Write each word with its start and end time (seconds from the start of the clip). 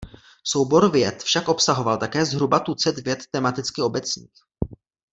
Soubor 0.43 0.91
vět 0.91 1.23
však 1.23 1.49
obsahoval 1.49 1.97
také 1.97 2.25
zhruba 2.25 2.59
tucet 2.59 2.99
vět 2.99 3.23
tematicky 3.31 3.81
obecných. 3.81 4.31